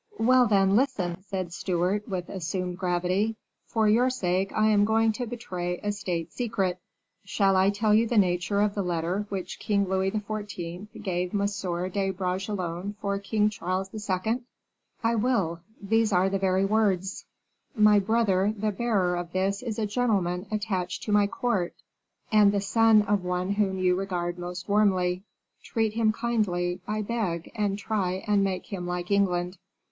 "Well, 0.17 0.47
then, 0.47 0.75
listen," 0.75 1.21
said 1.21 1.53
Stewart, 1.53 2.07
with 2.07 2.27
assumed 2.27 2.79
gravity, 2.79 3.35
"for 3.67 3.87
your 3.87 4.09
sake 4.09 4.51
I 4.51 4.65
am 4.69 4.83
going 4.83 5.11
to 5.11 5.27
betray 5.27 5.77
a 5.77 5.91
state 5.91 6.31
secret. 6.33 6.79
Shall 7.23 7.55
I 7.55 7.69
tell 7.69 7.93
you 7.93 8.07
the 8.07 8.17
nature 8.17 8.61
of 8.61 8.73
the 8.73 8.81
letter 8.81 9.27
which 9.29 9.59
King 9.59 9.87
Louis 9.87 10.09
XIV. 10.09 10.87
gave 11.03 11.35
M. 11.39 11.91
de 11.91 12.09
Bragelonne 12.13 12.95
for 12.99 13.19
King 13.19 13.51
Charles 13.51 13.93
II.? 13.93 14.41
I 15.03 15.13
will; 15.13 15.59
these 15.79 16.11
are 16.11 16.31
the 16.31 16.39
very 16.39 16.65
words: 16.65 17.25
'My 17.75 17.99
brother, 17.99 18.55
the 18.57 18.71
bearer 18.71 19.15
of 19.15 19.33
this 19.33 19.61
is 19.61 19.77
a 19.77 19.85
gentleman 19.85 20.47
attached 20.49 21.03
to 21.03 21.11
my 21.11 21.27
court, 21.27 21.75
and 22.31 22.51
the 22.51 22.59
son 22.59 23.03
of 23.03 23.23
one 23.23 23.51
whom 23.51 23.77
you 23.77 23.93
regard 23.95 24.39
most 24.39 24.67
warmly. 24.67 25.21
Treat 25.61 25.93
him 25.93 26.11
kindly, 26.11 26.81
I 26.87 27.03
beg, 27.03 27.51
and 27.53 27.77
try 27.77 28.23
and 28.27 28.43
make 28.43 28.73
him 28.73 28.87
like 28.87 29.11
England. 29.11 29.59